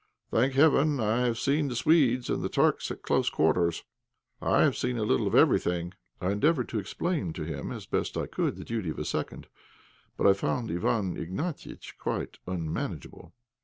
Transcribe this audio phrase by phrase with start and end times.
[0.31, 3.83] Thank heaven I have seen the Swedes and the Turks at close quarters,
[4.41, 7.85] and I have seen a little of everything." I endeavoured to explain to him as
[7.85, 9.45] best I could the duty of a second,
[10.17, 13.33] but I found Iwán Ignatiitch quite unmanageable.